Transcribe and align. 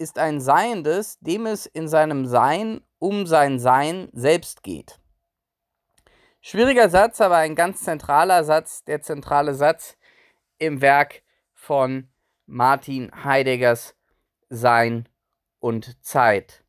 ist 0.00 0.18
ein 0.18 0.40
Seiendes, 0.40 1.18
dem 1.20 1.46
es 1.46 1.66
in 1.66 1.86
seinem 1.86 2.24
Sein 2.24 2.80
um 2.98 3.26
sein 3.26 3.58
Sein 3.58 4.08
selbst 4.12 4.62
geht. 4.62 4.98
Schwieriger 6.40 6.88
Satz, 6.88 7.20
aber 7.20 7.36
ein 7.36 7.54
ganz 7.54 7.82
zentraler 7.82 8.42
Satz, 8.44 8.82
der 8.84 9.02
zentrale 9.02 9.54
Satz 9.54 9.98
im 10.58 10.80
Werk 10.80 11.22
von 11.52 12.08
Martin 12.46 13.10
Heideggers 13.24 13.94
Sein 14.48 15.06
und 15.58 16.02
Zeit. 16.02 16.64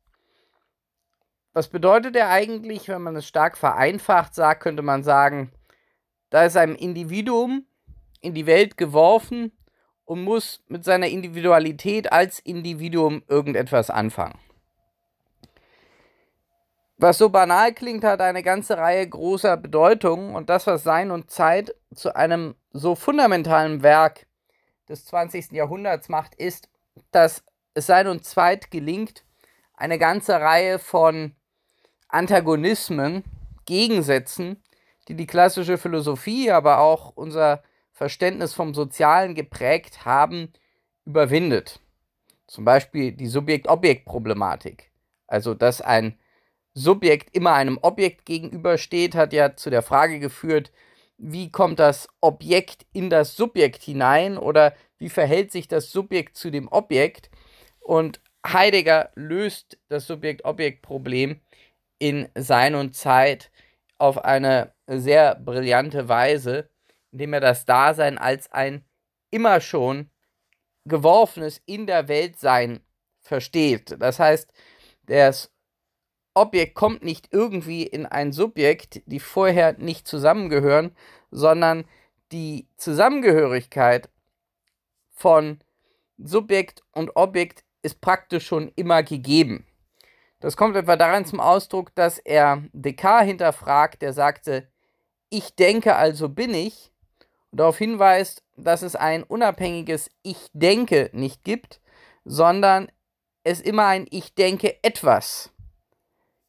Was 1.54 1.68
bedeutet 1.68 2.14
er 2.16 2.28
eigentlich, 2.28 2.88
wenn 2.88 3.02
man 3.02 3.16
es 3.16 3.26
stark 3.26 3.56
vereinfacht 3.56 4.34
sagt, 4.34 4.62
könnte 4.62 4.82
man 4.82 5.02
sagen, 5.02 5.52
da 6.28 6.44
ist 6.44 6.56
ein 6.56 6.74
Individuum 6.74 7.66
in 8.20 8.34
die 8.34 8.46
Welt 8.46 8.76
geworfen 8.76 9.52
und 10.04 10.22
muss 10.22 10.62
mit 10.68 10.84
seiner 10.84 11.08
Individualität 11.08 12.12
als 12.12 12.38
Individuum 12.38 13.22
irgendetwas 13.28 13.90
anfangen. 13.90 14.38
Was 16.98 17.18
so 17.18 17.30
banal 17.30 17.72
klingt, 17.72 18.04
hat 18.04 18.20
eine 18.20 18.42
ganze 18.44 18.78
Reihe 18.78 19.08
großer 19.08 19.56
Bedeutungen 19.56 20.36
und 20.36 20.48
das, 20.48 20.66
was 20.68 20.84
Sein 20.84 21.10
und 21.10 21.30
Zeit 21.30 21.74
zu 21.94 22.14
einem 22.14 22.54
so 22.72 22.94
fundamentalen 22.94 23.82
Werk 23.82 24.26
des 24.88 25.04
20. 25.06 25.50
Jahrhunderts 25.50 26.08
macht, 26.08 26.34
ist, 26.36 26.68
dass 27.10 27.42
es 27.74 27.86
Sein 27.86 28.06
und 28.06 28.24
Zeit 28.24 28.70
gelingt, 28.70 29.24
eine 29.74 29.98
ganze 29.98 30.40
Reihe 30.40 30.78
von 30.78 31.34
Antagonismen, 32.06 33.24
Gegensätzen, 33.64 34.62
die 35.08 35.16
die 35.16 35.26
klassische 35.26 35.78
Philosophie, 35.78 36.50
aber 36.50 36.78
auch 36.78 37.12
unser 37.16 37.62
Verständnis 38.02 38.52
vom 38.52 38.74
Sozialen 38.74 39.36
geprägt 39.36 40.04
haben, 40.04 40.52
überwindet. 41.04 41.78
Zum 42.48 42.64
Beispiel 42.64 43.12
die 43.12 43.28
Subjekt-Objekt-Problematik. 43.28 44.90
Also, 45.28 45.54
dass 45.54 45.80
ein 45.80 46.18
Subjekt 46.74 47.32
immer 47.32 47.52
einem 47.52 47.78
Objekt 47.80 48.26
gegenübersteht, 48.26 49.14
hat 49.14 49.32
ja 49.32 49.54
zu 49.54 49.70
der 49.70 49.82
Frage 49.82 50.18
geführt, 50.18 50.72
wie 51.16 51.52
kommt 51.52 51.78
das 51.78 52.08
Objekt 52.20 52.86
in 52.92 53.08
das 53.08 53.36
Subjekt 53.36 53.84
hinein 53.84 54.36
oder 54.36 54.74
wie 54.98 55.08
verhält 55.08 55.52
sich 55.52 55.68
das 55.68 55.92
Subjekt 55.92 56.36
zu 56.36 56.50
dem 56.50 56.66
Objekt? 56.72 57.30
Und 57.78 58.20
Heidegger 58.44 59.10
löst 59.14 59.78
das 59.88 60.08
Subjekt-Objekt-Problem 60.08 61.40
in 62.00 62.28
Sein 62.34 62.74
und 62.74 62.96
Zeit 62.96 63.52
auf 63.96 64.24
eine 64.24 64.72
sehr 64.88 65.36
brillante 65.36 66.08
Weise 66.08 66.68
indem 67.12 67.34
er 67.34 67.40
das 67.40 67.64
Dasein 67.64 68.18
als 68.18 68.50
ein 68.50 68.84
immer 69.30 69.60
schon 69.60 70.10
geworfenes 70.84 71.62
in 71.66 71.86
der 71.86 72.08
Welt 72.08 72.38
sein 72.38 72.80
versteht. 73.20 73.96
Das 74.00 74.18
heißt, 74.18 74.52
das 75.04 75.52
Objekt 76.34 76.74
kommt 76.74 77.04
nicht 77.04 77.28
irgendwie 77.32 77.82
in 77.82 78.06
ein 78.06 78.32
Subjekt, 78.32 79.02
die 79.06 79.20
vorher 79.20 79.74
nicht 79.78 80.08
zusammengehören, 80.08 80.96
sondern 81.30 81.84
die 82.32 82.66
Zusammengehörigkeit 82.76 84.08
von 85.10 85.58
Subjekt 86.18 86.82
und 86.92 87.16
Objekt 87.16 87.64
ist 87.82 88.00
praktisch 88.00 88.46
schon 88.46 88.72
immer 88.76 89.02
gegeben. 89.02 89.66
Das 90.40 90.56
kommt 90.56 90.76
etwa 90.76 90.96
daran 90.96 91.24
zum 91.24 91.40
Ausdruck, 91.40 91.94
dass 91.94 92.18
er 92.18 92.64
Descartes 92.72 93.28
hinterfragt, 93.28 94.02
der 94.02 94.12
sagte, 94.12 94.68
ich 95.30 95.54
denke, 95.54 95.96
also 95.96 96.28
bin 96.28 96.54
ich, 96.54 96.91
und 97.52 97.60
darauf 97.60 97.78
hinweist, 97.78 98.42
dass 98.56 98.82
es 98.82 98.96
ein 98.96 99.22
unabhängiges 99.22 100.10
Ich 100.22 100.48
denke 100.52 101.10
nicht 101.12 101.44
gibt, 101.44 101.80
sondern 102.24 102.90
es 103.44 103.60
immer 103.60 103.86
ein 103.86 104.06
Ich 104.10 104.34
denke 104.34 104.82
etwas 104.82 105.52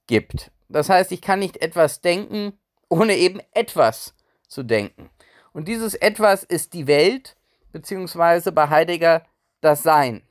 gibt. 0.07 0.51
Das 0.69 0.89
heißt, 0.89 1.11
ich 1.11 1.21
kann 1.21 1.39
nicht 1.39 1.61
etwas 1.61 2.01
denken, 2.01 2.57
ohne 2.89 3.15
eben 3.15 3.41
etwas 3.51 4.15
zu 4.47 4.63
denken. 4.63 5.09
Und 5.51 5.67
dieses 5.67 5.93
etwas 5.93 6.43
ist 6.43 6.73
die 6.73 6.87
Welt, 6.87 7.35
beziehungsweise 7.71 8.51
bei 8.51 8.69
Heidegger 8.69 9.25
das 9.61 9.83
Sein. 9.83 10.23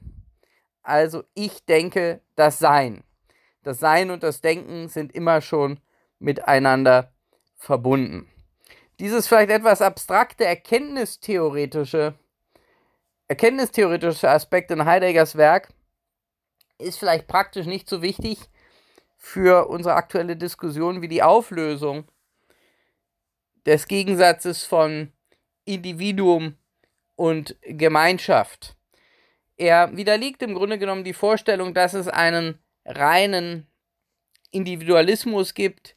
Also 0.82 1.22
ich 1.34 1.64
denke 1.66 2.22
das 2.34 2.58
Sein. 2.58 3.04
Das 3.62 3.78
Sein 3.78 4.10
und 4.10 4.22
das 4.22 4.40
Denken 4.40 4.88
sind 4.88 5.12
immer 5.12 5.40
schon 5.40 5.80
miteinander 6.18 7.12
verbunden. 7.56 8.31
Dieses 9.02 9.26
vielleicht 9.26 9.50
etwas 9.50 9.82
abstrakte 9.82 10.44
erkenntnistheoretische, 10.44 12.14
erkenntnistheoretische 13.26 14.30
Aspekt 14.30 14.70
in 14.70 14.84
Heideggers 14.84 15.34
Werk 15.34 15.70
ist 16.78 17.00
vielleicht 17.00 17.26
praktisch 17.26 17.66
nicht 17.66 17.88
so 17.88 18.00
wichtig 18.00 18.38
für 19.18 19.66
unsere 19.66 19.96
aktuelle 19.96 20.36
Diskussion 20.36 21.02
wie 21.02 21.08
die 21.08 21.24
Auflösung 21.24 22.04
des 23.66 23.88
Gegensatzes 23.88 24.62
von 24.62 25.12
Individuum 25.64 26.54
und 27.16 27.56
Gemeinschaft. 27.62 28.76
Er 29.56 29.96
widerlegt 29.96 30.44
im 30.44 30.54
Grunde 30.54 30.78
genommen 30.78 31.02
die 31.02 31.12
Vorstellung, 31.12 31.74
dass 31.74 31.94
es 31.94 32.06
einen 32.06 32.60
reinen 32.84 33.66
Individualismus 34.52 35.54
gibt, 35.54 35.96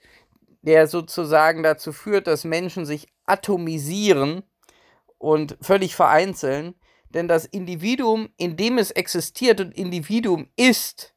der 0.66 0.88
sozusagen 0.88 1.64
dazu 1.64 1.94
führt, 1.94 2.28
dass 2.28 2.44
Menschen 2.44 2.86
sich 2.86 3.08
atomisieren 3.26 4.44
und 5.18 5.58
völlig 5.62 5.96
vereinzeln. 5.96 6.76
Denn 7.10 7.28
das 7.28 7.46
Individuum, 7.46 8.30
in 8.38 8.58
dem 8.58 8.78
es 8.78 8.92
existiert 8.92 9.62
und 9.62 9.78
Individuum 9.78 10.50
ist, 10.56 11.14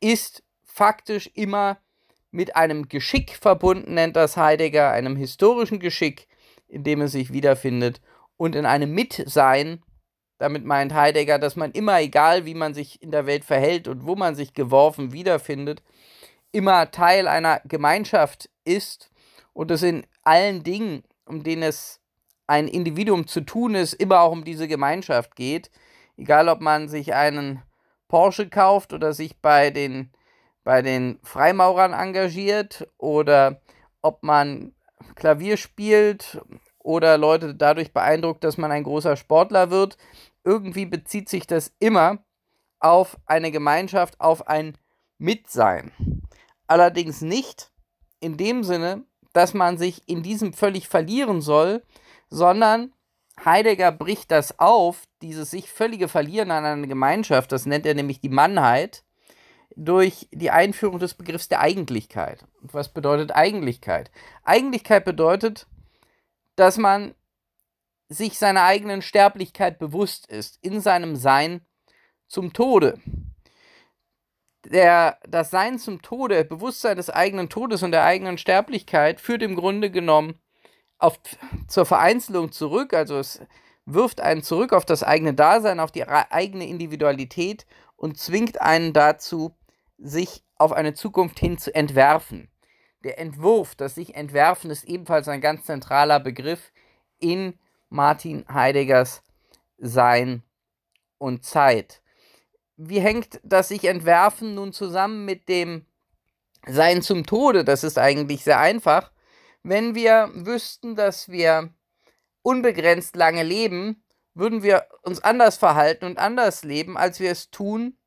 ist 0.00 0.42
faktisch 0.64 1.30
immer 1.34 1.78
mit 2.30 2.56
einem 2.56 2.88
Geschick 2.88 3.36
verbunden, 3.36 3.94
nennt 3.94 4.16
das 4.16 4.36
Heidegger, 4.36 4.90
einem 4.90 5.16
historischen 5.16 5.80
Geschick, 5.80 6.26
in 6.66 6.84
dem 6.84 7.02
es 7.02 7.12
sich 7.12 7.32
wiederfindet, 7.32 8.00
und 8.36 8.54
in 8.54 8.66
einem 8.66 8.92
Mitsein, 8.92 9.82
damit 10.38 10.64
meint 10.64 10.94
Heidegger, 10.94 11.38
dass 11.38 11.56
man 11.56 11.72
immer, 11.72 12.00
egal 12.00 12.44
wie 12.44 12.54
man 12.54 12.72
sich 12.72 13.02
in 13.02 13.10
der 13.10 13.26
Welt 13.26 13.44
verhält 13.44 13.88
und 13.88 14.06
wo 14.06 14.14
man 14.14 14.34
sich 14.36 14.54
geworfen 14.54 15.12
wiederfindet, 15.12 15.82
immer 16.52 16.90
Teil 16.90 17.26
einer 17.26 17.60
Gemeinschaft 17.64 18.48
ist 18.68 19.10
und 19.52 19.70
es 19.70 19.82
in 19.82 20.06
allen 20.22 20.62
Dingen, 20.62 21.02
um 21.24 21.42
denen 21.42 21.62
es 21.62 22.00
ein 22.46 22.68
Individuum 22.68 23.26
zu 23.26 23.40
tun 23.42 23.74
ist, 23.74 23.94
immer 23.94 24.20
auch 24.20 24.32
um 24.32 24.44
diese 24.44 24.68
Gemeinschaft 24.68 25.36
geht. 25.36 25.70
Egal, 26.16 26.48
ob 26.48 26.60
man 26.60 26.88
sich 26.88 27.14
einen 27.14 27.62
Porsche 28.08 28.48
kauft 28.48 28.92
oder 28.92 29.12
sich 29.12 29.40
bei 29.40 29.70
den, 29.70 30.10
bei 30.64 30.82
den 30.82 31.18
Freimaurern 31.22 31.92
engagiert 31.92 32.88
oder 32.96 33.60
ob 34.02 34.22
man 34.22 34.74
Klavier 35.14 35.56
spielt 35.56 36.40
oder 36.78 37.18
Leute 37.18 37.54
dadurch 37.54 37.92
beeindruckt, 37.92 38.42
dass 38.44 38.56
man 38.56 38.72
ein 38.72 38.84
großer 38.84 39.16
Sportler 39.16 39.70
wird. 39.70 39.96
Irgendwie 40.44 40.86
bezieht 40.86 41.28
sich 41.28 41.46
das 41.46 41.72
immer 41.78 42.18
auf 42.80 43.18
eine 43.26 43.50
Gemeinschaft, 43.50 44.20
auf 44.20 44.48
ein 44.48 44.78
Mitsein. 45.18 45.92
Allerdings 46.66 47.20
nicht 47.20 47.70
in 48.20 48.36
dem 48.36 48.64
Sinne, 48.64 49.04
dass 49.32 49.54
man 49.54 49.78
sich 49.78 50.08
in 50.08 50.22
diesem 50.22 50.52
völlig 50.52 50.88
verlieren 50.88 51.40
soll, 51.40 51.82
sondern 52.28 52.92
Heidegger 53.44 53.92
bricht 53.92 54.30
das 54.30 54.58
auf, 54.58 55.04
dieses 55.22 55.50
sich 55.50 55.70
völlige 55.70 56.08
Verlieren 56.08 56.50
an 56.50 56.64
einer 56.64 56.86
Gemeinschaft, 56.86 57.52
das 57.52 57.66
nennt 57.66 57.86
er 57.86 57.94
nämlich 57.94 58.20
die 58.20 58.28
Mannheit, 58.28 59.04
durch 59.76 60.28
die 60.32 60.50
Einführung 60.50 60.98
des 60.98 61.14
Begriffs 61.14 61.48
der 61.48 61.60
Eigentlichkeit. 61.60 62.44
Und 62.60 62.74
was 62.74 62.92
bedeutet 62.92 63.30
Eigentlichkeit? 63.30 64.10
Eigentlichkeit 64.42 65.04
bedeutet, 65.04 65.68
dass 66.56 66.78
man 66.78 67.14
sich 68.08 68.38
seiner 68.38 68.64
eigenen 68.64 69.02
Sterblichkeit 69.02 69.78
bewusst 69.78 70.26
ist, 70.26 70.58
in 70.62 70.80
seinem 70.80 71.14
Sein 71.14 71.60
zum 72.26 72.52
Tode 72.52 72.98
der, 74.70 75.18
das 75.28 75.50
Sein 75.50 75.78
zum 75.78 76.02
Tode, 76.02 76.44
Bewusstsein 76.44 76.96
des 76.96 77.10
eigenen 77.10 77.48
Todes 77.48 77.82
und 77.82 77.92
der 77.92 78.04
eigenen 78.04 78.38
Sterblichkeit 78.38 79.20
führt 79.20 79.42
im 79.42 79.54
Grunde 79.54 79.90
genommen 79.90 80.38
auf, 80.98 81.18
zur 81.66 81.86
Vereinzelung 81.86 82.52
zurück. 82.52 82.92
Also 82.94 83.18
es 83.18 83.40
wirft 83.86 84.20
einen 84.20 84.42
zurück 84.42 84.72
auf 84.72 84.84
das 84.84 85.02
eigene 85.02 85.34
Dasein, 85.34 85.80
auf 85.80 85.92
die 85.92 86.06
eigene 86.06 86.66
Individualität 86.66 87.66
und 87.96 88.18
zwingt 88.18 88.60
einen 88.60 88.92
dazu, 88.92 89.56
sich 89.96 90.44
auf 90.56 90.72
eine 90.72 90.94
Zukunft 90.94 91.38
hin 91.38 91.58
zu 91.58 91.74
entwerfen. 91.74 92.48
Der 93.04 93.18
Entwurf, 93.18 93.74
das 93.74 93.94
sich 93.94 94.14
entwerfen, 94.14 94.70
ist 94.70 94.84
ebenfalls 94.84 95.28
ein 95.28 95.40
ganz 95.40 95.64
zentraler 95.64 96.20
Begriff 96.20 96.72
in 97.18 97.58
Martin 97.88 98.44
Heideggers 98.52 99.22
Sein 99.78 100.42
und 101.16 101.44
Zeit. 101.44 102.02
Wie 102.80 103.00
hängt 103.00 103.40
das 103.42 103.68
sich 103.68 103.84
entwerfen 103.84 104.54
nun 104.54 104.72
zusammen 104.72 105.24
mit 105.24 105.48
dem 105.48 105.84
Sein 106.64 107.02
zum 107.02 107.26
Tode? 107.26 107.64
Das 107.64 107.82
ist 107.82 107.98
eigentlich 107.98 108.44
sehr 108.44 108.60
einfach. 108.60 109.10
Wenn 109.64 109.96
wir 109.96 110.30
wüssten, 110.32 110.94
dass 110.94 111.28
wir 111.28 111.74
unbegrenzt 112.42 113.16
lange 113.16 113.42
leben, 113.42 114.04
würden 114.34 114.62
wir 114.62 114.86
uns 115.02 115.20
anders 115.20 115.56
verhalten 115.56 116.04
und 116.04 116.18
anders 116.18 116.62
leben, 116.62 116.96
als 116.96 117.18
wir 117.18 117.32
es 117.32 117.50
tun, 117.50 117.98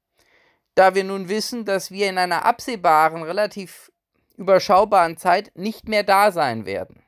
da 0.73 0.95
wir 0.95 1.03
nun 1.03 1.27
wissen, 1.27 1.65
dass 1.65 1.91
wir 1.91 2.07
in 2.07 2.17
einer 2.17 2.45
absehbaren, 2.45 3.23
relativ 3.23 3.91
überschaubaren 4.37 5.17
Zeit 5.17 5.51
nicht 5.53 5.89
mehr 5.89 6.03
da 6.03 6.31
sein 6.31 6.65
werden. 6.65 7.03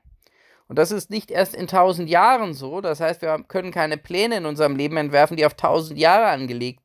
Und 0.67 0.77
das 0.77 0.91
ist 0.91 1.09
nicht 1.09 1.31
erst 1.31 1.55
in 1.55 1.67
tausend 1.67 2.09
Jahren 2.09 2.53
so. 2.53 2.81
Das 2.81 2.99
heißt, 2.99 3.21
wir 3.21 3.41
können 3.47 3.71
keine 3.71 3.97
Pläne 3.97 4.37
in 4.37 4.45
unserem 4.45 4.75
Leben 4.75 4.97
entwerfen, 4.97 5.37
die 5.37 5.45
auf 5.45 5.53
tausend 5.53 5.97
Jahre 5.97 6.25
angelegt 6.25 6.82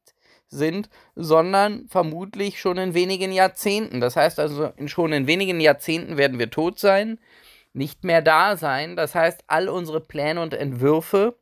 sind, 0.48 0.88
sondern 1.14 1.86
vermutlich 1.88 2.60
schon 2.60 2.78
in 2.78 2.94
wenigen 2.94 3.32
Jahrzehnten. 3.32 4.00
Das 4.00 4.16
heißt 4.16 4.38
also, 4.38 4.72
schon 4.86 5.12
in 5.12 5.26
wenigen 5.26 5.60
Jahrzehnten 5.60 6.16
werden 6.16 6.38
wir 6.38 6.50
tot 6.50 6.78
sein, 6.78 7.18
nicht 7.72 8.04
mehr 8.04 8.22
da 8.22 8.56
sein. 8.56 8.96
Das 8.96 9.14
heißt, 9.14 9.44
all 9.46 9.68
unsere 9.68 10.00
Pläne 10.00 10.40
und 10.40 10.54
Entwürfe 10.54 11.38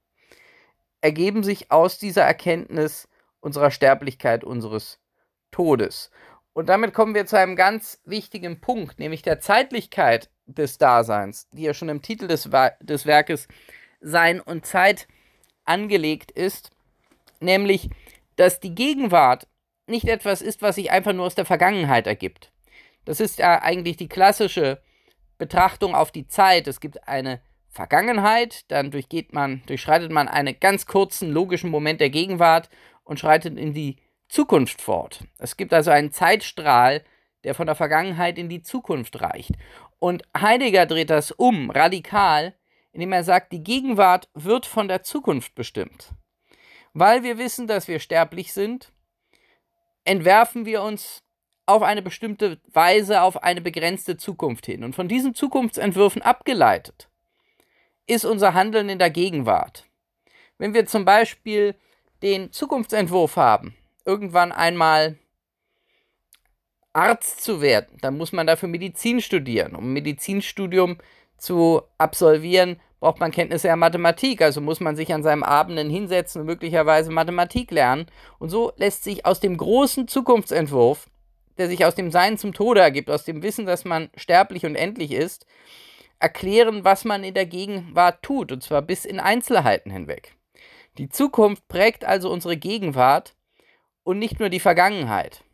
ergeben 1.01 1.45
sich 1.45 1.71
aus 1.71 1.99
dieser 1.99 2.23
Erkenntnis 2.23 3.09
unserer 3.41 3.71
Sterblichkeit, 3.71 4.43
unseres 4.43 4.99
Todes. 5.53 6.11
Und 6.53 6.69
damit 6.69 6.95
kommen 6.95 7.15
wir 7.15 7.27
zu 7.27 7.39
einem 7.39 7.55
ganz 7.55 8.01
wichtigen 8.05 8.61
Punkt, 8.61 8.99
nämlich 8.99 9.23
der 9.23 9.41
Zeitlichkeit 9.41 10.31
des 10.47 10.79
Daseins, 10.79 11.49
die 11.53 11.63
ja 11.63 11.75
schon 11.75 11.89
im 11.89 12.03
Titel 12.03 12.29
des, 12.29 12.49
des 12.81 13.07
Werkes 13.07 13.47
Sein 14.01 14.41
und 14.41 14.65
Zeit 14.65 15.07
angelegt 15.65 16.31
ist, 16.31 16.71
nämlich, 17.41 17.91
dass 18.37 18.61
die 18.61 18.75
Gegenwart 18.75 19.47
nicht 19.87 20.09
etwas 20.09 20.43
ist, 20.43 20.63
was 20.63 20.77
sich 20.77 20.91
einfach 20.91 21.13
nur 21.13 21.27
aus 21.27 21.35
der 21.35 21.45
Vergangenheit 21.45 22.07
ergibt. 22.07 22.53
Das 23.05 23.21
ist 23.21 23.39
ja 23.39 23.63
eigentlich 23.63 23.97
die 23.97 24.09
klassische 24.09 24.83
Betrachtung 25.39 25.95
auf 25.95 26.11
die 26.11 26.27
Zeit. 26.27 26.67
Es 26.67 26.81
gibt 26.81 27.07
eine 27.07 27.41
Vergangenheit, 27.69 28.71
dann 28.71 28.91
durchgeht 28.91 29.33
man, 29.33 29.63
durchschreitet 29.67 30.11
man 30.11 30.29
einen 30.29 30.59
ganz 30.59 30.87
kurzen 30.87 31.31
logischen 31.31 31.71
Moment 31.71 32.01
der 32.01 32.11
Gegenwart 32.11 32.69
und 33.05 33.21
schreitet 33.21 33.57
in 33.59 33.75
die 33.75 33.97
Zukunft 34.29 34.81
fort. 34.81 35.25
Es 35.39 35.57
gibt 35.57 35.73
also 35.73 35.91
einen 35.91 36.11
Zeitstrahl, 36.11 37.05
der 37.45 37.55
von 37.55 37.67
der 37.67 37.77
Vergangenheit 37.77 38.39
in 38.39 38.49
die 38.49 38.63
Zukunft 38.63 39.21
reicht. 39.21 39.53
Und 39.99 40.25
Heidegger 40.37 40.87
dreht 40.87 41.11
das 41.11 41.31
um, 41.31 41.71
radikal, 41.71 42.55
indem 42.93 43.13
er 43.13 43.25
sagt, 43.25 43.53
die 43.53 43.63
Gegenwart 43.63 44.29
wird 44.35 44.67
von 44.67 44.89
der 44.89 45.03
Zukunft 45.03 45.55
bestimmt. 45.55 46.11
Weil 46.99 47.23
wir 47.23 47.37
wissen, 47.37 47.67
dass 47.67 47.89
wir 47.89 48.01
sterblich 48.01 48.55
sind, 48.55 48.91
entwerfen 50.05 50.65
wir 50.65 50.81
uns 50.81 51.23
auf 51.67 51.83
eine 51.83 52.01
bestimmte 52.01 52.59
Weise 52.73 53.21
auf 53.21 53.43
eine 53.43 53.61
begrenzte 53.61 54.17
Zukunft 54.17 54.65
hin. 54.65 54.83
Und 54.83 54.95
von 54.95 55.07
diesen 55.07 55.35
Zukunftsentwürfen 55.35 56.23
abgeleitet 56.23 57.11
ist 58.07 58.25
unser 58.25 58.55
Handeln 58.55 58.89
in 58.89 58.99
der 58.99 59.11
Gegenwart. 59.11 59.85
Wenn 60.57 60.73
wir 60.73 60.87
zum 60.87 61.05
Beispiel 61.05 61.75
den 62.23 62.51
Zukunftsentwurf 62.51 63.37
haben, 63.37 63.77
irgendwann 64.07 64.51
einmal 64.51 65.19
Arzt 66.95 67.43
zu 67.43 67.61
werden, 67.61 67.99
dann 68.01 68.17
muss 68.17 68.33
man 68.33 68.47
dafür 68.47 68.71
Medizin 68.71 69.21
studieren. 69.21 69.75
Um 69.75 69.91
ein 69.91 69.93
Medizinstudium 69.93 70.97
zu 71.37 71.83
absolvieren, 71.99 72.81
braucht 73.01 73.21
man 73.21 73.31
Kenntnisse 73.31 73.69
der 73.69 73.77
Mathematik. 73.77 74.43
Also 74.43 74.61
muss 74.61 74.81
man 74.81 74.97
sich 74.97 75.13
an 75.13 75.23
seinem 75.23 75.43
Abenden 75.43 75.91
hinsetzen 75.91 76.41
und 76.41 76.47
möglicherweise 76.47 77.11
Mathematik 77.11 77.71
lernen. 77.71 78.07
Und 78.39 78.49
so 78.49 78.73
lässt 78.77 79.05
sich 79.05 79.27
aus 79.27 79.41
dem 79.41 79.57
großen 79.57 80.09
Zukunftsentwurf, 80.09 81.09
der 81.59 81.69
sich 81.69 81.85
aus 81.85 81.95
dem 81.95 82.11
Sein 82.11 82.39
zum 82.39 82.53
Tode 82.53 82.81
ergibt, 82.81 83.11
aus 83.11 83.25
dem 83.25 83.43
Wissen, 83.43 83.67
dass 83.67 83.85
man 83.85 84.11
sterblich 84.17 84.65
und 84.65 84.75
endlich 84.75 85.13
ist, 85.13 85.47
erklären, 86.19 86.85
was 86.85 87.05
man 87.05 87.25
in 87.25 87.35
der 87.35 87.47
Gegenwart 87.47 88.23
tut. 88.23 88.53
Und 88.53 88.63
zwar 88.63 88.83
bis 88.83 89.05
in 89.05 89.21
Einzelheiten 89.21 89.91
hinweg. 89.91 90.35
Die 90.99 91.09
Zukunft 91.09 91.69
prägt 91.69 92.05
also 92.05 92.31
unsere 92.31 92.57
Gegenwart 92.57 93.37
und 94.03 94.19
nicht 94.19 94.41
nur 94.41 94.49
die 94.49 94.61
Vergangenheit. 94.61 95.45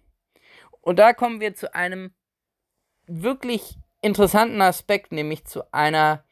Und 0.80 0.98
da 0.98 1.12
kommen 1.12 1.40
wir 1.40 1.54
zu 1.54 1.74
einem 1.74 2.12
wirklich 3.06 3.78
interessanten 4.00 4.60
Aspekt, 4.60 5.12
nämlich 5.12 5.44
zu 5.44 5.72
einer 5.72 6.24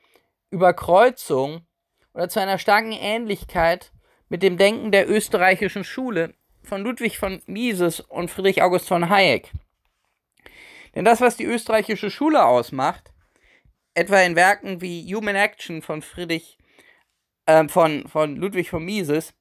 Überkreuzung 0.51 1.67
oder 2.15 2.29
zu 2.29 2.41
einer 2.41 2.59
starken 2.59 2.93
Ähnlichkeit 2.93 3.93
mit 4.29 4.43
dem 4.43 4.57
Denken 4.57 4.93
der 4.93 5.09
österreichischen 5.09 5.85
Schule 5.85 6.35
von 6.63 6.83
Ludwig 6.83 7.19
von 7.19 7.43
Mises 7.47 8.01
und 8.01 8.31
Friedrich 8.31 8.63
August 8.63 8.89
von 8.89 9.09
Hayek. 9.09 9.53
Denn 10.95 11.05
das, 11.05 11.21
was 11.21 11.37
die 11.37 11.45
österreichische 11.45 12.11
Schule 12.11 12.45
ausmacht, 12.45 13.13
etwa 13.95 14.21
in 14.21 14.37
Werken 14.37 14.81
wie 14.81 15.15
Human 15.15 15.37
Action 15.37 15.83
von 15.83 16.03
Friedrich 16.03 16.59
äh, 17.47 17.67
von, 17.69 18.09
von 18.09 18.37
Ludwig 18.37 18.71
von 18.71 18.85
Mises, 18.85 19.35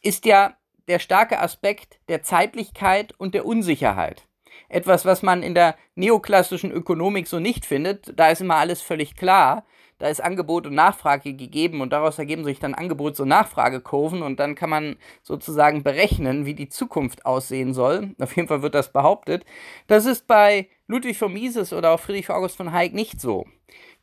ist 0.00 0.24
ja 0.24 0.56
der 0.88 0.98
starke 0.98 1.38
Aspekt 1.38 2.00
der 2.08 2.22
Zeitlichkeit 2.22 3.14
und 3.18 3.34
der 3.34 3.46
Unsicherheit. 3.46 4.26
Etwas, 4.72 5.04
was 5.04 5.22
man 5.22 5.42
in 5.42 5.54
der 5.54 5.76
neoklassischen 5.94 6.72
Ökonomik 6.72 7.28
so 7.28 7.38
nicht 7.38 7.66
findet. 7.66 8.18
Da 8.18 8.30
ist 8.30 8.40
immer 8.40 8.56
alles 8.56 8.80
völlig 8.80 9.16
klar. 9.16 9.64
Da 9.98 10.08
ist 10.08 10.20
Angebot 10.20 10.66
und 10.66 10.74
Nachfrage 10.74 11.34
gegeben 11.34 11.80
und 11.80 11.92
daraus 11.92 12.18
ergeben 12.18 12.42
sich 12.44 12.58
dann 12.58 12.74
Angebots- 12.74 13.20
und 13.20 13.28
Nachfragekurven 13.28 14.22
und 14.22 14.40
dann 14.40 14.56
kann 14.56 14.70
man 14.70 14.96
sozusagen 15.22 15.84
berechnen, 15.84 16.44
wie 16.44 16.54
die 16.54 16.68
Zukunft 16.68 17.24
aussehen 17.24 17.72
soll. 17.72 18.16
Auf 18.18 18.34
jeden 18.34 18.48
Fall 18.48 18.62
wird 18.62 18.74
das 18.74 18.92
behauptet. 18.92 19.44
Das 19.86 20.06
ist 20.06 20.26
bei 20.26 20.68
Ludwig 20.88 21.18
von 21.18 21.32
Mises 21.32 21.72
oder 21.72 21.92
auch 21.92 22.00
Friedrich 22.00 22.30
August 22.30 22.56
von 22.56 22.72
Hayek 22.72 22.94
nicht 22.94 23.20
so. 23.20 23.46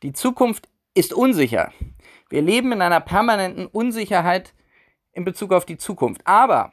Die 0.02 0.12
Zukunft 0.12 0.68
ist 0.94 1.12
unsicher. 1.12 1.72
Wir 2.30 2.42
leben 2.42 2.72
in 2.72 2.80
einer 2.80 3.00
permanenten 3.00 3.66
Unsicherheit 3.66 4.54
in 5.12 5.24
Bezug 5.24 5.52
auf 5.52 5.66
die 5.66 5.76
Zukunft. 5.76 6.22
Aber 6.24 6.72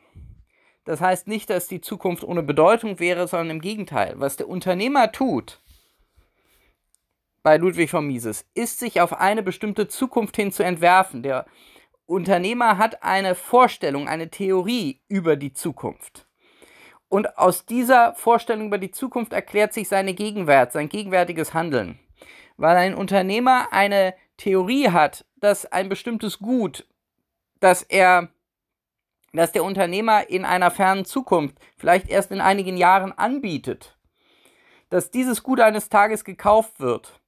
das 0.88 1.02
heißt 1.02 1.28
nicht, 1.28 1.50
dass 1.50 1.68
die 1.68 1.82
Zukunft 1.82 2.24
ohne 2.24 2.44
Bedeutung 2.44 3.00
wäre, 3.00 3.28
sondern 3.28 3.58
im 3.58 3.62
Gegenteil. 3.62 4.14
Was 4.18 4.38
der 4.38 4.50
Unternehmer 4.50 5.12
tut, 5.12 5.60
bei 7.44 7.58
Ludwig 7.58 7.90
von 7.90 8.08
Mises, 8.08 8.46
ist 8.54 8.80
sich 8.80 9.00
auf 9.02 9.14
eine 9.14 9.44
bestimmte 9.44 9.88
Zukunft 9.88 10.36
hin 10.36 10.52
zu 10.52 10.64
entwerfen. 10.64 11.24
Der 11.24 11.46
Unternehmer 12.06 12.78
hat 12.78 13.04
eine 13.04 13.36
Vorstellung, 13.36 14.08
eine 14.08 14.30
Theorie 14.30 15.02
über 15.08 15.36
die 15.36 15.54
Zukunft. 15.54 16.26
Und 17.10 17.38
aus 17.38 17.66
dieser 17.66 18.16
Vorstellung 18.16 18.68
über 18.68 18.78
die 18.78 18.92
Zukunft 18.92 19.34
erklärt 19.34 19.74
sich 19.74 19.88
seine 19.88 20.14
Gegenwart, 20.14 20.72
sein 20.72 20.90
gegenwärtiges 20.90 21.54
Handeln. 21.54 22.00
Weil 22.58 22.76
ein 22.76 22.96
Unternehmer 22.96 23.68
eine 23.72 24.14
Theorie 24.38 24.90
hat, 24.90 25.26
dass 25.36 25.66
ein 25.66 25.90
bestimmtes 25.90 26.40
Gut 26.40 26.86
dass 27.60 27.84
er, 27.84 28.30
dass 29.38 29.52
der 29.52 29.64
Unternehmer 29.64 30.30
in 30.30 30.46
einer 30.46 30.72
fernen 30.72 31.06
Zukunft, 31.06 31.58
vielleicht 31.78 32.10
erst 32.10 32.32
in 32.32 32.42
einigen 32.42 32.78
Jahren 32.78 33.12
anbietet, 33.12 33.98
dass 34.90 35.12
dieses 35.12 35.44
Gut 35.44 35.60
eines 35.60 35.90
Tages 35.90 36.24
gekauft 36.24 36.80
wird. 36.80 37.20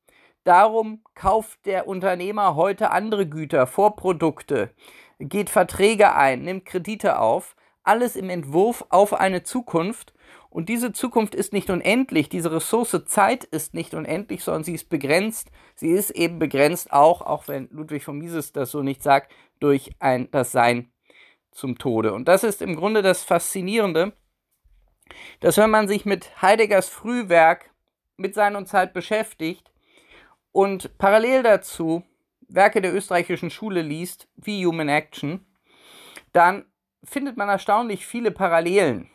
Darum 0.44 1.04
kauft 1.14 1.66
der 1.66 1.88
Unternehmer 1.88 2.56
heute 2.56 2.92
andere 2.92 3.28
Güter, 3.28 3.68
Vorprodukte, 3.68 4.74
geht 5.20 5.50
Verträge 5.50 6.16
ein, 6.16 6.44
nimmt 6.44 6.66
Kredite 6.66 7.20
auf, 7.20 7.56
alles 7.84 8.16
im 8.16 8.30
Entwurf 8.30 8.86
auf 8.90 9.14
eine 9.14 9.44
Zukunft. 9.44 10.14
Und 10.50 10.70
diese 10.70 10.92
Zukunft 10.94 11.36
ist 11.36 11.54
nicht 11.54 11.70
unendlich, 11.70 12.30
diese 12.30 12.52
Ressource 12.52 13.04
Zeit 13.06 13.44
ist 13.44 13.74
nicht 13.74 13.94
unendlich, 13.94 14.44
sondern 14.44 14.64
sie 14.64 14.74
ist 14.74 14.90
begrenzt. 14.90 15.52
Sie 15.76 15.90
ist 15.90 16.12
eben 16.12 16.40
begrenzt 16.40 16.92
auch, 16.92 17.22
auch 17.22 17.48
wenn 17.48 17.70
Ludwig 17.72 18.04
von 18.04 18.18
Mises 18.18 18.52
das 18.52 18.72
so 18.72 18.82
nicht 18.82 19.04
sagt, 19.04 19.32
durch 19.60 19.92
ein, 20.00 20.30
das 20.32 20.52
Sein 20.52 20.92
zum 21.52 21.78
Tode. 21.78 22.14
Und 22.14 22.28
das 22.28 22.44
ist 22.44 22.62
im 22.62 22.76
Grunde 22.76 23.02
das 23.02 23.24
Faszinierende, 23.24 24.14
dass 25.40 25.58
wenn 25.58 25.70
man 25.70 25.88
sich 25.88 26.06
mit 26.06 26.42
Heideggers 26.42 26.90
Frühwerk 26.90 27.72
mit 28.18 28.36
Sein 28.36 28.56
und 28.56 28.68
Zeit 28.68 28.94
beschäftigt 28.94 29.72
und 30.52 30.98
parallel 30.98 31.44
dazu 31.44 32.04
Werke 32.48 32.82
der 32.82 32.94
österreichischen 32.94 33.50
Schule 33.50 33.82
liest, 33.82 34.28
wie 34.36 34.66
Human 34.66 34.90
Action, 34.90 35.46
dann 36.34 36.66
findet 37.04 37.38
man 37.38 37.50
erstaunlich 37.50 38.06
viele 38.06 38.32
Parallelen. 38.32 39.10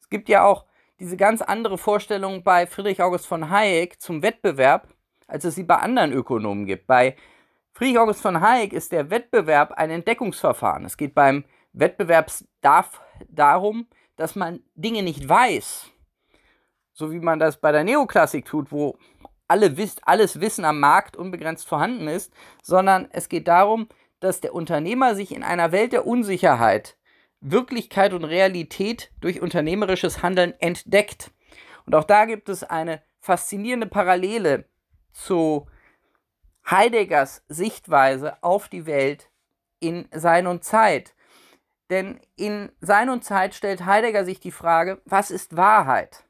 Es 0.00 0.10
gibt 0.10 0.28
ja 0.28 0.44
auch 0.44 0.66
diese 0.98 1.16
ganz 1.16 1.40
andere 1.42 1.78
Vorstellung 1.78 2.42
bei 2.42 2.66
Friedrich 2.66 3.02
August 3.02 3.26
von 3.26 3.50
Hayek 3.50 4.00
zum 4.00 4.22
Wettbewerb, 4.22 4.88
als 5.26 5.44
es 5.44 5.54
sie 5.54 5.64
bei 5.64 5.76
anderen 5.76 6.12
Ökonomen 6.12 6.66
gibt. 6.66 6.86
Bei 6.86 7.16
Friedrich 7.74 7.98
August 7.98 8.20
von 8.20 8.40
Hayek 8.40 8.72
ist 8.72 8.92
der 8.92 9.10
Wettbewerb 9.10 9.72
ein 9.72 9.90
Entdeckungsverfahren. 9.90 10.84
Es 10.84 10.96
geht 10.96 11.14
beim 11.14 11.44
Wettbewerb 11.72 12.30
darf 12.60 13.00
darum, 13.28 13.86
dass 14.16 14.36
man 14.36 14.60
Dinge 14.74 15.02
nicht 15.02 15.26
weiß, 15.26 15.86
so 16.92 17.10
wie 17.12 17.18
man 17.18 17.38
das 17.38 17.60
bei 17.60 17.72
der 17.72 17.84
Neoklassik 17.84 18.44
tut, 18.44 18.70
wo 18.72 18.98
alle 19.48 19.76
wisst, 19.78 20.06
alles 20.06 20.40
Wissen 20.40 20.64
am 20.66 20.80
Markt 20.80 21.16
unbegrenzt 21.16 21.66
vorhanden 21.66 22.08
ist, 22.08 22.32
sondern 22.62 23.08
es 23.10 23.30
geht 23.30 23.48
darum, 23.48 23.88
dass 24.20 24.40
der 24.40 24.54
Unternehmer 24.54 25.14
sich 25.14 25.34
in 25.34 25.42
einer 25.42 25.72
Welt 25.72 25.92
der 25.92 26.06
Unsicherheit 26.06 26.96
Wirklichkeit 27.40 28.12
und 28.12 28.24
Realität 28.24 29.10
durch 29.20 29.42
unternehmerisches 29.42 30.22
Handeln 30.22 30.54
entdeckt. 30.60 31.32
Und 31.86 31.94
auch 31.94 32.04
da 32.04 32.24
gibt 32.26 32.48
es 32.48 32.62
eine 32.62 33.02
faszinierende 33.18 33.86
Parallele 33.86 34.66
zu 35.12 35.66
Heideggers 36.68 37.42
Sichtweise 37.48 38.42
auf 38.42 38.68
die 38.68 38.86
Welt 38.86 39.30
in 39.80 40.08
Sein 40.12 40.46
und 40.46 40.64
Zeit. 40.64 41.14
Denn 41.90 42.20
in 42.36 42.72
Sein 42.80 43.10
und 43.10 43.24
Zeit 43.24 43.54
stellt 43.54 43.84
Heidegger 43.84 44.24
sich 44.24 44.40
die 44.40 44.52
Frage, 44.52 45.02
was 45.04 45.30
ist 45.30 45.56
Wahrheit? 45.56 46.24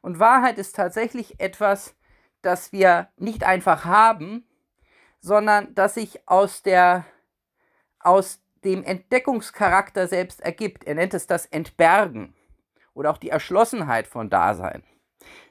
Und 0.00 0.18
Wahrheit 0.18 0.58
ist 0.58 0.76
tatsächlich 0.76 1.40
etwas, 1.40 1.94
das 2.42 2.72
wir 2.72 3.08
nicht 3.16 3.44
einfach 3.44 3.84
haben, 3.84 4.46
sondern 5.20 5.74
das 5.74 5.94
sich 5.94 6.28
aus 6.28 6.62
der 6.62 7.06
aus 8.00 8.42
dem 8.64 8.82
Entdeckungscharakter 8.82 10.08
selbst 10.08 10.40
ergibt. 10.40 10.84
Er 10.84 10.94
nennt 10.94 11.14
es 11.14 11.26
das 11.26 11.46
Entbergen 11.46 12.34
oder 12.92 13.10
auch 13.10 13.18
die 13.18 13.30
Erschlossenheit 13.30 14.06
von 14.06 14.28
Dasein. 14.28 14.82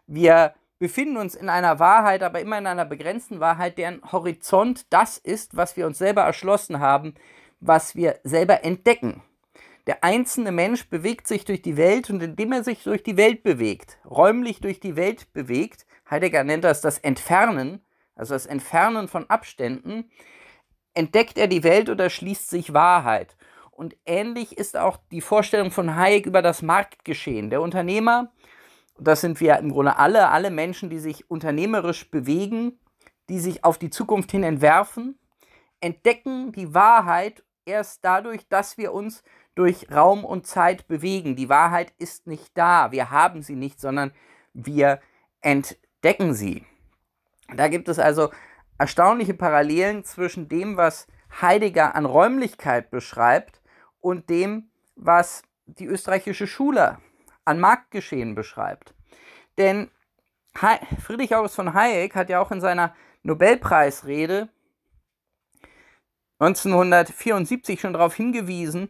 Wir 0.05 0.53
befinden 0.79 1.17
uns 1.17 1.35
in 1.35 1.49
einer 1.49 1.79
Wahrheit, 1.79 2.23
aber 2.23 2.41
immer 2.41 2.57
in 2.57 2.67
einer 2.67 2.85
begrenzten 2.85 3.39
Wahrheit, 3.39 3.77
deren 3.77 4.01
Horizont 4.11 4.85
das 4.91 5.17
ist, 5.17 5.55
was 5.55 5.77
wir 5.77 5.85
uns 5.85 5.97
selber 5.97 6.21
erschlossen 6.21 6.79
haben, 6.79 7.13
was 7.59 7.95
wir 7.95 8.19
selber 8.23 8.63
entdecken. 8.63 9.21
Der 9.87 10.03
einzelne 10.03 10.51
Mensch 10.51 10.89
bewegt 10.89 11.27
sich 11.27 11.45
durch 11.45 11.61
die 11.61 11.77
Welt 11.77 12.09
und 12.09 12.23
indem 12.23 12.53
er 12.53 12.63
sich 12.63 12.83
durch 12.83 13.03
die 13.03 13.17
Welt 13.17 13.43
bewegt, 13.43 13.97
räumlich 14.05 14.61
durch 14.61 14.79
die 14.79 14.95
Welt 14.95 15.33
bewegt, 15.33 15.85
Heidegger 16.09 16.43
nennt 16.43 16.63
das 16.63 16.81
das 16.81 16.99
Entfernen, 16.99 17.81
also 18.15 18.33
das 18.33 18.45
Entfernen 18.45 19.07
von 19.07 19.29
Abständen, 19.29 20.09
entdeckt 20.93 21.37
er 21.37 21.47
die 21.47 21.63
Welt 21.63 21.89
oder 21.89 22.09
schließt 22.09 22.49
sich 22.49 22.73
Wahrheit. 22.73 23.35
Und 23.71 23.95
ähnlich 24.05 24.57
ist 24.57 24.77
auch 24.77 24.97
die 25.11 25.21
Vorstellung 25.21 25.71
von 25.71 25.95
Hayek 25.95 26.27
über 26.27 26.41
das 26.41 26.61
Marktgeschehen. 26.61 27.49
Der 27.49 27.61
Unternehmer, 27.61 28.31
das 28.99 29.21
sind 29.21 29.39
wir 29.39 29.57
im 29.57 29.71
Grunde 29.71 29.97
alle, 29.97 30.29
alle 30.29 30.51
Menschen, 30.51 30.89
die 30.89 30.99
sich 30.99 31.29
unternehmerisch 31.29 32.09
bewegen, 32.11 32.79
die 33.29 33.39
sich 33.39 33.63
auf 33.63 33.77
die 33.77 33.89
Zukunft 33.89 34.31
hin 34.31 34.43
entwerfen, 34.43 35.17
entdecken 35.81 36.51
die 36.51 36.73
Wahrheit 36.73 37.43
erst 37.65 38.03
dadurch, 38.03 38.47
dass 38.47 38.77
wir 38.77 38.93
uns 38.93 39.23
durch 39.55 39.91
Raum 39.91 40.25
und 40.25 40.47
Zeit 40.47 40.87
bewegen. 40.87 41.35
Die 41.35 41.49
Wahrheit 41.49 41.93
ist 41.97 42.27
nicht 42.27 42.57
da, 42.57 42.91
wir 42.91 43.11
haben 43.11 43.41
sie 43.41 43.55
nicht, 43.55 43.79
sondern 43.79 44.11
wir 44.53 44.99
entdecken 45.41 46.33
sie. 46.33 46.65
Da 47.55 47.67
gibt 47.67 47.87
es 47.87 47.99
also 47.99 48.31
erstaunliche 48.77 49.33
Parallelen 49.33 50.03
zwischen 50.03 50.47
dem, 50.47 50.77
was 50.77 51.07
Heidegger 51.41 51.95
an 51.95 52.05
Räumlichkeit 52.05 52.91
beschreibt 52.91 53.61
und 53.99 54.29
dem, 54.29 54.69
was 54.95 55.43
die 55.65 55.85
österreichische 55.85 56.47
Schule 56.47 56.97
an 57.45 57.59
Marktgeschehen 57.59 58.35
beschreibt. 58.35 58.93
Denn 59.57 59.89
Friedrich 60.53 61.35
August 61.35 61.55
von 61.55 61.73
Hayek 61.73 62.15
hat 62.15 62.29
ja 62.29 62.39
auch 62.39 62.51
in 62.51 62.61
seiner 62.61 62.95
Nobelpreisrede 63.23 64.49
1974 66.39 67.79
schon 67.79 67.93
darauf 67.93 68.15
hingewiesen, 68.15 68.89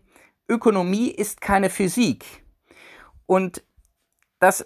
Ökonomie 0.49 1.11
ist 1.11 1.39
keine 1.39 1.69
Physik. 1.69 2.25
Und 3.25 3.63
das 4.39 4.65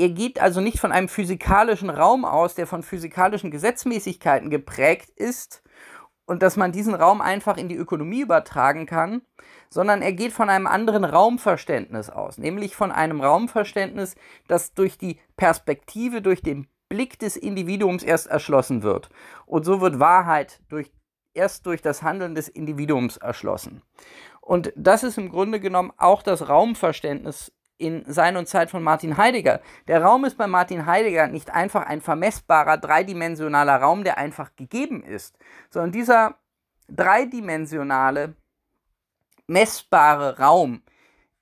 er 0.00 0.10
geht 0.10 0.40
also 0.40 0.60
nicht 0.60 0.78
von 0.78 0.92
einem 0.92 1.08
physikalischen 1.08 1.90
Raum 1.90 2.24
aus, 2.24 2.54
der 2.54 2.68
von 2.68 2.84
physikalischen 2.84 3.50
Gesetzmäßigkeiten 3.50 4.48
geprägt 4.48 5.10
ist 5.10 5.62
und 6.28 6.42
dass 6.42 6.58
man 6.58 6.72
diesen 6.72 6.94
Raum 6.94 7.22
einfach 7.22 7.56
in 7.56 7.70
die 7.70 7.76
Ökonomie 7.76 8.20
übertragen 8.20 8.84
kann, 8.84 9.22
sondern 9.70 10.02
er 10.02 10.12
geht 10.12 10.32
von 10.32 10.50
einem 10.50 10.66
anderen 10.66 11.04
Raumverständnis 11.04 12.10
aus, 12.10 12.36
nämlich 12.36 12.76
von 12.76 12.92
einem 12.92 13.22
Raumverständnis, 13.22 14.14
das 14.46 14.74
durch 14.74 14.98
die 14.98 15.18
Perspektive, 15.38 16.20
durch 16.20 16.42
den 16.42 16.68
Blick 16.90 17.18
des 17.18 17.36
Individuums 17.36 18.02
erst 18.02 18.26
erschlossen 18.26 18.82
wird. 18.82 19.08
Und 19.46 19.64
so 19.64 19.80
wird 19.80 20.00
Wahrheit 20.00 20.60
durch, 20.68 20.92
erst 21.32 21.64
durch 21.64 21.80
das 21.80 22.02
Handeln 22.02 22.34
des 22.34 22.48
Individuums 22.48 23.16
erschlossen. 23.16 23.80
Und 24.42 24.70
das 24.76 25.04
ist 25.04 25.16
im 25.16 25.30
Grunde 25.30 25.60
genommen 25.60 25.92
auch 25.96 26.22
das 26.22 26.50
Raumverständnis 26.50 27.52
in 27.78 28.04
Sein 28.06 28.36
und 28.36 28.48
Zeit 28.48 28.70
von 28.70 28.82
Martin 28.82 29.16
Heidegger. 29.16 29.60
Der 29.86 30.02
Raum 30.02 30.24
ist 30.24 30.36
bei 30.36 30.46
Martin 30.46 30.84
Heidegger 30.86 31.28
nicht 31.28 31.50
einfach 31.50 31.86
ein 31.86 32.00
vermessbarer, 32.00 32.76
dreidimensionaler 32.76 33.76
Raum, 33.76 34.04
der 34.04 34.18
einfach 34.18 34.54
gegeben 34.56 35.02
ist, 35.02 35.38
sondern 35.70 35.92
dieser 35.92 36.34
dreidimensionale, 36.88 38.34
messbare 39.46 40.38
Raum 40.38 40.82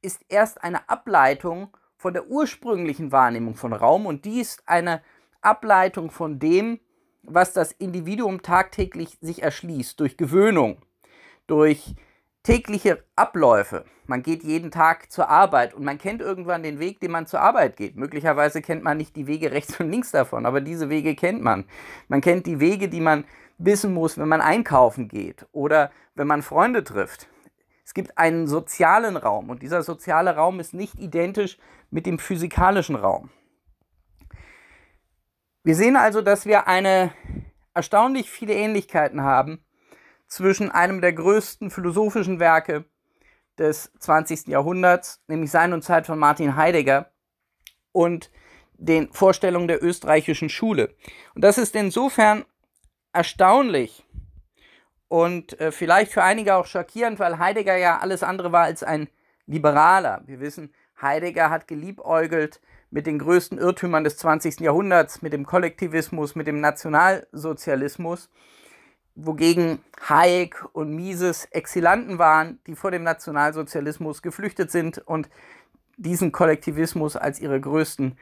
ist 0.02 0.22
erst 0.28 0.62
eine 0.62 0.88
Ableitung 0.88 1.76
von 1.96 2.12
der 2.12 2.28
ursprünglichen 2.28 3.10
Wahrnehmung 3.10 3.56
von 3.56 3.72
Raum 3.72 4.06
und 4.06 4.24
die 4.24 4.40
ist 4.40 4.62
eine 4.68 5.02
Ableitung 5.40 6.10
von 6.10 6.38
dem, 6.38 6.78
was 7.22 7.52
das 7.52 7.72
Individuum 7.72 8.42
tagtäglich 8.42 9.18
sich 9.20 9.42
erschließt, 9.42 9.98
durch 9.98 10.16
Gewöhnung, 10.16 10.82
durch 11.46 11.96
tägliche 12.46 13.02
Abläufe. 13.16 13.84
Man 14.06 14.22
geht 14.22 14.44
jeden 14.44 14.70
Tag 14.70 15.10
zur 15.10 15.28
Arbeit 15.28 15.74
und 15.74 15.82
man 15.82 15.98
kennt 15.98 16.22
irgendwann 16.22 16.62
den 16.62 16.78
Weg, 16.78 17.00
den 17.00 17.10
man 17.10 17.26
zur 17.26 17.40
Arbeit 17.40 17.76
geht. 17.76 17.96
Möglicherweise 17.96 18.62
kennt 18.62 18.84
man 18.84 18.98
nicht 18.98 19.16
die 19.16 19.26
Wege 19.26 19.50
rechts 19.50 19.80
und 19.80 19.90
links 19.90 20.12
davon, 20.12 20.46
aber 20.46 20.60
diese 20.60 20.88
Wege 20.88 21.16
kennt 21.16 21.42
man. 21.42 21.64
Man 22.06 22.20
kennt 22.20 22.46
die 22.46 22.60
Wege, 22.60 22.88
die 22.88 23.00
man 23.00 23.24
wissen 23.58 23.92
muss, 23.92 24.16
wenn 24.16 24.28
man 24.28 24.40
einkaufen 24.40 25.08
geht 25.08 25.44
oder 25.50 25.90
wenn 26.14 26.28
man 26.28 26.42
Freunde 26.42 26.84
trifft. 26.84 27.26
Es 27.84 27.94
gibt 27.94 28.16
einen 28.16 28.46
sozialen 28.46 29.16
Raum 29.16 29.50
und 29.50 29.60
dieser 29.62 29.82
soziale 29.82 30.36
Raum 30.36 30.60
ist 30.60 30.72
nicht 30.72 31.00
identisch 31.00 31.58
mit 31.90 32.06
dem 32.06 32.20
physikalischen 32.20 32.94
Raum. 32.94 33.30
Wir 35.64 35.74
sehen 35.74 35.96
also, 35.96 36.22
dass 36.22 36.46
wir 36.46 36.68
eine 36.68 37.12
erstaunlich 37.74 38.30
viele 38.30 38.54
Ähnlichkeiten 38.54 39.22
haben 39.22 39.65
zwischen 40.26 40.70
einem 40.70 41.00
der 41.00 41.12
größten 41.12 41.70
philosophischen 41.70 42.40
Werke 42.40 42.84
des 43.58 43.92
20. 43.98 44.48
Jahrhunderts, 44.48 45.22
nämlich 45.28 45.50
Sein 45.50 45.72
und 45.72 45.82
Zeit 45.82 46.06
von 46.06 46.18
Martin 46.18 46.56
Heidegger, 46.56 47.10
und 47.92 48.30
den 48.74 49.10
Vorstellungen 49.12 49.68
der 49.68 49.82
österreichischen 49.82 50.50
Schule. 50.50 50.94
Und 51.34 51.42
das 51.42 51.56
ist 51.56 51.74
insofern 51.74 52.44
erstaunlich 53.12 54.04
und 55.08 55.58
äh, 55.60 55.72
vielleicht 55.72 56.12
für 56.12 56.22
einige 56.22 56.56
auch 56.56 56.66
schockierend, 56.66 57.18
weil 57.18 57.38
Heidegger 57.38 57.76
ja 57.76 57.98
alles 57.98 58.22
andere 58.22 58.52
war 58.52 58.64
als 58.64 58.82
ein 58.82 59.08
Liberaler. 59.46 60.22
Wir 60.26 60.40
wissen, 60.40 60.74
Heidegger 61.00 61.48
hat 61.48 61.68
geliebäugelt 61.68 62.60
mit 62.90 63.06
den 63.06 63.18
größten 63.18 63.58
Irrtümern 63.58 64.04
des 64.04 64.18
20. 64.18 64.60
Jahrhunderts, 64.60 65.22
mit 65.22 65.32
dem 65.32 65.46
Kollektivismus, 65.46 66.34
mit 66.34 66.46
dem 66.46 66.60
Nationalsozialismus 66.60 68.28
wogegen 69.16 69.80
Hayek 70.08 70.64
und 70.72 70.94
Mises 70.94 71.46
Exilanten 71.46 72.18
waren, 72.18 72.60
die 72.66 72.76
vor 72.76 72.90
dem 72.90 73.02
Nationalsozialismus 73.02 74.22
geflüchtet 74.22 74.70
sind 74.70 74.98
und 74.98 75.28
diesen 75.96 76.30
Kollektivismus 76.30 77.16
als 77.16 77.40
ihre 77.40 77.58
größten, 77.58 78.18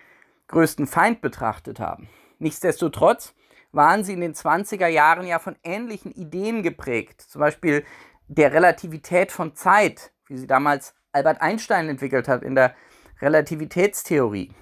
größten 0.47 0.87
Feind 0.87 1.21
betrachtet 1.21 1.81
haben. 1.81 2.09
Nichtsdestotrotz 2.39 3.35
waren 3.73 4.05
sie 4.05 4.13
in 4.13 4.21
den 4.21 4.35
20er 4.35 4.87
Jahren 4.87 5.27
ja 5.27 5.41
von 5.41 5.57
ähnlichen 5.65 6.13
Ideen 6.13 6.63
geprägt, 6.63 7.21
zum 7.23 7.41
Beispiel 7.41 7.85
der 8.29 8.53
Relativität 8.53 9.33
von 9.33 9.55
Zeit, 9.57 10.13
wie 10.29 10.39
sie 10.39 10.47
damals 10.47 10.95
Albert 11.13 11.43
Einstein 11.43 11.89
entwickelt 11.89 12.29
hat 12.29 12.43
in 12.43 12.55
der 12.55 12.75
Relativitätstheorie. 13.21 14.53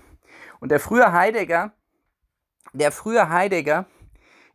Und 0.61 0.71
der 0.71 0.81
frühe 0.81 1.13
Heidegger, 1.13 1.73
der 2.73 2.91
frühe 2.91 3.29
Heidegger 3.29 3.87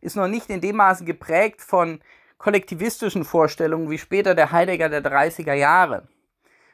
ist 0.00 0.16
noch 0.16 0.28
nicht 0.28 0.50
in 0.50 0.60
dem 0.60 0.76
Maße 0.76 1.04
geprägt 1.04 1.62
von 1.62 2.00
kollektivistischen 2.38 3.24
Vorstellungen 3.24 3.90
wie 3.90 3.98
später 3.98 4.34
der 4.34 4.52
Heidegger 4.52 4.88
der 4.88 5.04
30er 5.04 5.54
Jahre. 5.54 6.08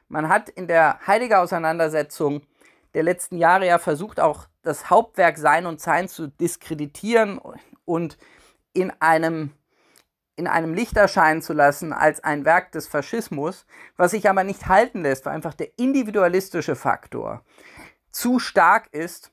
Man 0.08 0.28
hat 0.28 0.48
in 0.50 0.68
der 0.68 0.98
Heidegger-Auseinandersetzung 1.06 2.42
der 2.92 3.02
letzten 3.02 3.36
Jahre 3.36 3.66
ja 3.66 3.78
versucht, 3.78 4.20
auch 4.20 4.46
das 4.62 4.90
Hauptwerk 4.90 5.38
Sein 5.38 5.66
und 5.66 5.80
Sein 5.80 6.08
zu 6.08 6.28
diskreditieren 6.28 7.40
und 7.84 8.18
in 8.72 8.92
einem, 9.00 9.52
in 10.36 10.46
einem 10.46 10.74
Licht 10.74 10.96
erscheinen 10.96 11.42
zu 11.42 11.52
lassen 11.52 11.92
als 11.92 12.22
ein 12.22 12.44
Werk 12.44 12.72
des 12.72 12.86
Faschismus, 12.86 13.66
was 13.96 14.12
sich 14.12 14.28
aber 14.28 14.44
nicht 14.44 14.66
halten 14.66 15.02
lässt, 15.02 15.26
weil 15.26 15.34
einfach 15.34 15.54
der 15.54 15.78
individualistische 15.78 16.76
Faktor 16.76 17.42
zu 18.10 18.38
stark 18.38 18.88
ist, 18.92 19.32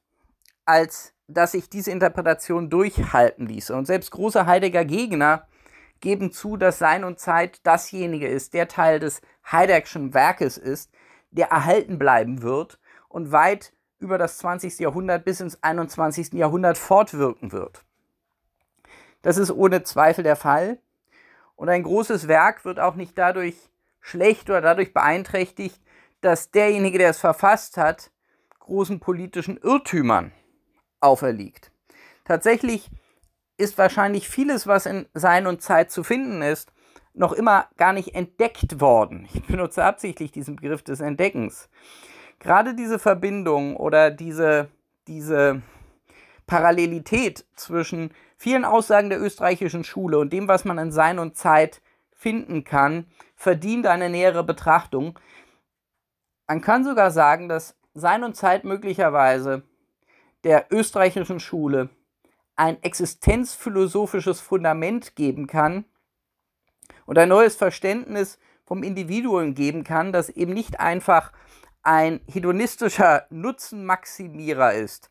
als 0.66 1.14
dass 1.34 1.54
sich 1.54 1.70
diese 1.70 1.92
Interpretation 1.92 2.70
durchhalten 2.70 3.48
ließe. 3.48 3.76
Und 3.76 3.86
selbst 3.86 4.12
große 4.12 4.46
Heidegger 4.46 4.86
Gegner 4.86 5.48
geben 6.00 6.32
zu, 6.32 6.58
dass 6.58 6.80
Sein 6.80 7.04
und 7.04 7.20
Zeit 7.20 7.66
dasjenige 7.66 8.28
ist, 8.28 8.54
der 8.54 8.68
Teil 8.68 9.00
des 9.00 9.22
Heideggerschen 9.50 10.14
Werkes 10.14 10.58
ist, 10.58 10.92
der 11.32 11.48
erhalten 11.48 11.98
bleiben 11.98 12.42
wird 12.42 12.80
und 13.08 13.32
weit 13.32 13.74
über 14.00 14.18
das 14.18 14.40
20. 14.40 14.80
Jahrhundert 14.80 15.24
bis 15.24 15.40
ins 15.40 15.62
21. 15.64 16.34
Jahrhundert 16.34 16.78
fortwirken 16.78 17.52
wird. 17.52 17.86
Das 19.22 19.38
ist 19.38 19.52
ohne 19.52 19.84
Zweifel 19.84 20.24
der 20.24 20.36
Fall. 20.36 20.80
Und 21.56 21.70
ein 21.70 21.84
großes 21.84 22.28
Werk 22.28 22.66
wird 22.66 22.80
auch 22.80 22.96
nicht 22.96 23.16
dadurch 23.18 23.56
schlecht 24.00 24.50
oder 24.50 24.62
dadurch 24.62 24.94
beeinträchtigt, 24.94 25.80
dass 26.22 26.50
derjenige, 26.50 26.98
der 26.98 27.12
es 27.12 27.20
verfasst 27.20 27.78
hat, 27.78 28.12
großen 28.60 29.00
politischen 29.00 29.58
Irrtümern 29.58 30.32
auferliegt. 31.02 31.72
Tatsächlich 32.26 32.90
ist 33.58 33.78
wahrscheinlich 33.78 34.30
vieles, 34.30 34.68
was 34.68 34.86
in 34.86 35.08
Sein 35.14 35.48
und 35.48 35.62
Zeit 35.62 35.92
zu 35.92 36.04
finden 36.04 36.42
ist, 36.42 36.72
noch 37.14 37.34
immer 37.34 37.68
gar 37.78 37.94
nicht 37.94 38.16
entdeckt 38.16 38.80
worden. 38.80 39.28
Ich 39.34 39.46
benutze 39.46 39.84
absichtlich 39.84 40.32
diesen 40.32 40.56
Begriff 40.56 40.84
des 40.84 41.02
Entdeckens. 41.02 41.70
Gerade 42.40 42.74
diese 42.74 43.00
Verbindung 43.00 43.76
oder 43.76 44.10
diese, 44.10 44.70
diese 45.08 45.62
Parallelität 46.48 47.46
zwischen 47.56 48.12
vielen 48.38 48.66
Aussagen 48.66 49.10
der 49.10 49.22
österreichischen 49.22 49.84
Schule 49.84 50.18
und 50.18 50.34
dem, 50.34 50.48
was 50.48 50.66
man 50.66 50.78
in 50.80 50.92
Sein 50.92 51.20
und 51.20 51.38
Zeit 51.38 51.82
finden 52.12 52.64
kann, 52.64 53.06
verdient 53.36 53.86
eine 53.88 54.10
nähere 54.10 54.44
Betrachtung. 54.44 55.20
Man 56.48 56.62
kann 56.62 56.84
sogar 56.84 57.12
sagen, 57.12 57.48
dass 57.48 57.76
Sein 57.94 58.24
und 58.24 58.36
Zeit 58.36 58.64
möglicherweise 58.64 59.64
der 60.44 60.68
österreichischen 60.72 61.40
Schule 61.40 61.90
ein 62.56 62.82
existenzphilosophisches 62.84 64.40
Fundament 64.40 65.16
geben 65.16 65.48
kann 65.48 65.86
und 67.06 67.18
ein 67.18 67.30
neues 67.30 67.56
Verständnis 67.56 68.40
vom 68.66 68.84
Individuum 68.84 69.54
geben 69.54 69.84
kann, 69.84 70.12
das 70.12 70.30
eben 70.30 70.54
nicht 70.54 70.80
einfach 70.80 71.32
ein 71.84 72.22
hedonistischer 72.28 73.26
Nutzenmaximierer 73.30 74.74
ist, 74.74 75.10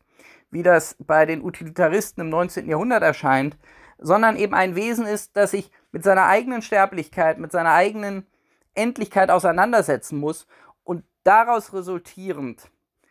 wie 0.49 0.63
das 0.63 0.95
bei 0.99 1.25
den 1.25 1.43
Utilitaristen 1.43 2.21
im 2.21 2.29
19. 2.29 2.67
Jahrhundert 2.67 3.03
erscheint, 3.03 3.57
sondern 3.97 4.35
eben 4.35 4.53
ein 4.53 4.75
Wesen 4.75 5.05
ist, 5.05 5.35
das 5.35 5.51
sich 5.51 5.71
mit 5.91 6.03
seiner 6.03 6.25
eigenen 6.25 6.61
Sterblichkeit, 6.61 7.37
mit 7.37 7.51
seiner 7.51 7.73
eigenen 7.73 8.25
Endlichkeit 8.73 9.29
auseinandersetzen 9.29 10.17
muss 10.17 10.47
und 10.83 11.03
daraus 11.23 11.73
resultierend 11.73 12.69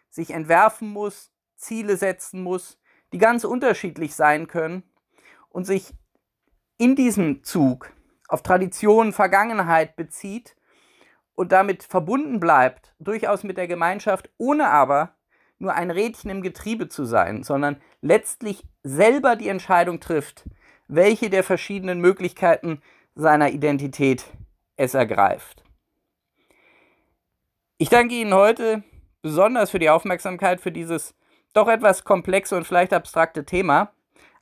sich 0.08 0.30
entwerfen 0.30 0.88
muss, 0.88 1.30
Ziele 1.60 1.96
setzen 1.96 2.42
muss, 2.42 2.78
die 3.12 3.18
ganz 3.18 3.44
unterschiedlich 3.44 4.14
sein 4.14 4.46
können 4.46 4.82
und 5.48 5.64
sich 5.64 5.92
in 6.78 6.96
diesem 6.96 7.44
Zug 7.44 7.92
auf 8.28 8.42
Tradition, 8.42 9.12
Vergangenheit 9.12 9.96
bezieht 9.96 10.56
und 11.34 11.52
damit 11.52 11.82
verbunden 11.82 12.40
bleibt, 12.40 12.94
durchaus 12.98 13.44
mit 13.44 13.56
der 13.56 13.68
Gemeinschaft, 13.68 14.30
ohne 14.38 14.68
aber 14.68 15.14
nur 15.58 15.74
ein 15.74 15.90
Rädchen 15.90 16.30
im 16.30 16.42
Getriebe 16.42 16.88
zu 16.88 17.04
sein, 17.04 17.42
sondern 17.42 17.80
letztlich 18.00 18.64
selber 18.82 19.36
die 19.36 19.48
Entscheidung 19.48 20.00
trifft, 20.00 20.48
welche 20.88 21.28
der 21.28 21.44
verschiedenen 21.44 22.00
Möglichkeiten 22.00 22.80
seiner 23.14 23.50
Identität 23.50 24.24
es 24.76 24.94
ergreift. 24.94 25.62
Ich 27.76 27.88
danke 27.88 28.14
Ihnen 28.14 28.34
heute 28.34 28.82
besonders 29.22 29.70
für 29.70 29.78
die 29.78 29.90
Aufmerksamkeit 29.90 30.60
für 30.60 30.72
dieses 30.72 31.14
doch 31.52 31.68
etwas 31.68 32.04
komplexe 32.04 32.56
und 32.56 32.64
vielleicht 32.64 32.92
abstrakte 32.92 33.44
Thema, 33.44 33.92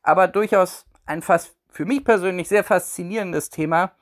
aber 0.03 0.29
durchaus 0.29 0.87
ein 1.07 1.23
fast 1.23 1.57
für 1.71 1.85
mich 1.85 2.05
persönlich 2.05 2.49
sehr 2.49 2.65
faszinierendes 2.65 3.51
Thema, 3.51 3.93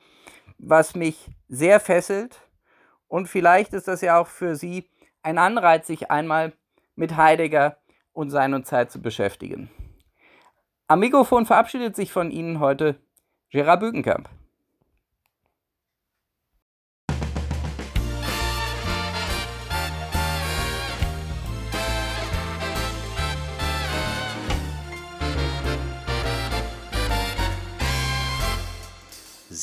was 0.57 0.95
mich 0.95 1.29
sehr 1.47 1.79
fesselt. 1.79 2.41
Und 3.07 3.27
vielleicht 3.27 3.73
ist 3.73 3.87
das 3.87 4.01
ja 4.01 4.19
auch 4.19 4.27
für 4.27 4.55
Sie 4.55 4.89
ein 5.21 5.37
Anreiz, 5.37 5.87
sich 5.87 6.09
einmal 6.09 6.53
mit 6.95 7.15
Heidegger 7.15 7.77
und 8.13 8.29
Sein 8.29 8.53
und 8.53 8.65
Zeit 8.65 8.91
zu 8.91 9.01
beschäftigen. 9.01 9.69
Am 10.87 10.99
Mikrofon 10.99 11.45
verabschiedet 11.45 11.95
sich 11.95 12.11
von 12.11 12.31
Ihnen 12.31 12.59
heute 12.59 12.95
Gerard 13.49 13.81
Bügenkamp. 13.81 14.29